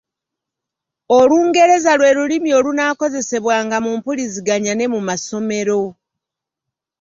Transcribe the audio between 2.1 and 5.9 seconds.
lulimi olunaakozesebwanga mu mpuliziganya ne mu masomero.